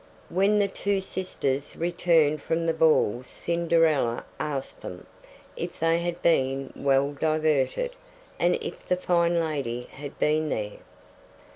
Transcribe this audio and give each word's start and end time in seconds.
When 0.29 0.57
the 0.57 0.67
two 0.67 0.99
sisters 0.99 1.75
returned 1.75 2.41
from 2.41 2.65
the 2.65 2.73
ball 2.73 3.21
Cinderella 3.21 4.25
asked 4.39 4.81
them: 4.81 5.05
If 5.55 5.79
they 5.79 5.99
had 5.99 6.19
been 6.23 6.73
well 6.75 7.11
diverted, 7.13 7.91
and 8.39 8.55
if 8.63 8.87
the 8.89 8.95
fine 8.95 9.39
lady 9.39 9.83
had 9.91 10.17
been 10.17 10.49
there. 10.49 10.79